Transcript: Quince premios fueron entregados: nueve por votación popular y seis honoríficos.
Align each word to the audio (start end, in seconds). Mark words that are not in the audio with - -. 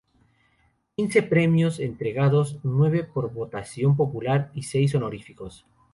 Quince 0.95 1.21
premios 1.21 1.75
fueron 1.75 1.91
entregados: 1.91 2.57
nueve 2.63 3.03
por 3.03 3.31
votación 3.31 3.95
popular 3.95 4.49
y 4.55 4.63
seis 4.63 4.95
honoríficos. 4.95 5.63